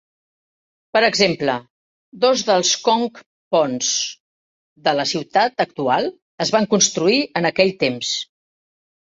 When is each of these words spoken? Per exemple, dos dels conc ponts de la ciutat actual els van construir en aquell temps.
Per 0.97 1.01
exemple, 1.07 1.57
dos 2.23 2.43
dels 2.47 2.71
conc 2.87 3.21
ponts 3.57 3.91
de 4.89 4.95
la 5.01 5.05
ciutat 5.11 5.63
actual 5.67 6.09
els 6.47 6.55
van 6.57 6.69
construir 6.73 7.21
en 7.43 7.51
aquell 7.53 7.73
temps. 7.87 8.17